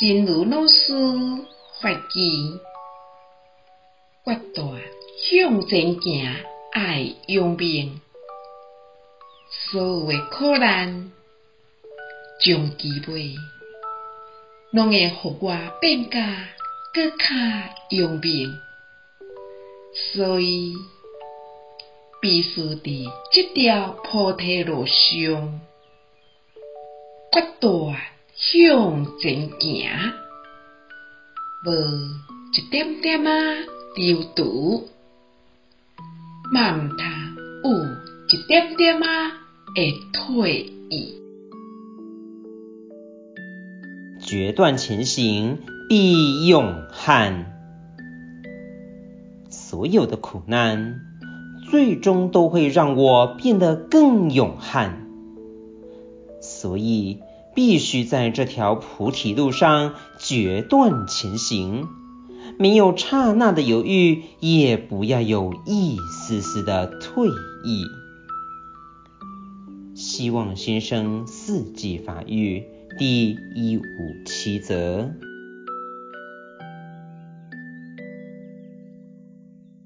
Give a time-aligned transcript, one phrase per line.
[0.00, 0.94] 真如老师
[1.82, 2.58] 发起，
[4.24, 4.80] 决断
[5.18, 6.36] 向前行，
[6.72, 8.00] 爱用命，
[9.50, 11.12] 所有的苦难，
[12.42, 13.34] 终其尾，
[14.72, 16.18] 拢会互我变甲
[16.94, 17.26] 阁较
[17.90, 18.58] 用命，
[20.14, 20.72] 所以
[22.22, 25.60] 必须伫这条菩提路上，
[27.30, 28.00] 决断
[28.52, 29.88] 向前行，
[31.64, 31.70] 无
[32.52, 33.30] 一点点仔
[33.94, 34.82] 踌躇，
[36.52, 36.98] 嘛毋通
[37.62, 37.70] 有
[38.28, 39.06] 一点点仔
[39.76, 41.14] 的退意。
[44.18, 45.58] 决断前行，
[45.88, 47.52] 必勇悍。
[49.48, 51.02] 所有的苦难，
[51.70, 55.06] 最终都会让我变得更勇悍。
[56.40, 57.20] 所以，
[57.54, 61.88] 必须在这条菩提路上决断前行，
[62.58, 67.28] 没有刹那的犹豫，也不要有一丝丝的退
[67.64, 67.84] 意。
[69.94, 72.64] 希望先生四季法语
[72.98, 75.10] 第一五七则。